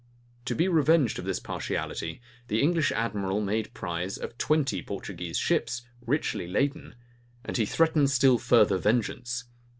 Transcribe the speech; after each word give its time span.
To 0.45 0.55
be 0.55 0.67
revenged 0.67 1.19
of 1.19 1.25
this 1.25 1.39
partiality, 1.39 2.21
the 2.47 2.59
English 2.63 2.91
admiral 2.91 3.39
made 3.39 3.71
prize 3.75 4.17
of 4.17 4.35
twenty 4.39 4.81
Portuguese 4.81 5.37
ships, 5.37 5.83
richly 6.03 6.47
laden; 6.47 6.95
and 7.45 7.55
he 7.55 7.67
threatened 7.67 8.09
still 8.09 8.39
further 8.39 8.79
vengeance. 8.79 9.43